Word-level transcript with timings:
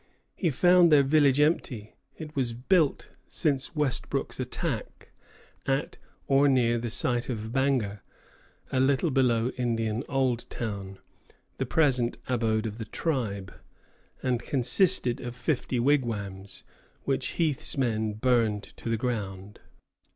He 0.35 0.49
found 0.49 0.91
their 0.91 1.03
village 1.03 1.39
empty. 1.39 1.93
It 2.17 2.35
was 2.35 2.53
built, 2.53 3.11
since 3.27 3.75
Westbrook's 3.75 4.39
attack, 4.39 5.11
at 5.67 5.99
or 6.25 6.47
near 6.47 6.79
the 6.79 6.89
site 6.89 7.29
of 7.29 7.51
Bangor, 7.51 8.01
a 8.71 8.79
little 8.79 9.11
below 9.11 9.49
Indian 9.57 10.03
Old 10.09 10.49
Town, 10.49 10.97
the 11.59 11.67
present 11.67 12.17
abode 12.25 12.65
of 12.65 12.79
the 12.79 12.85
tribe, 12.85 13.53
and 14.23 14.41
consisted 14.41 15.21
of 15.21 15.35
fifty 15.35 15.79
wigwams, 15.79 16.63
which 17.03 17.33
Heath's 17.37 17.77
men 17.77 18.13
burned 18.13 18.63
to 18.77 18.89
the 18.89 18.97
ground. 18.97 19.59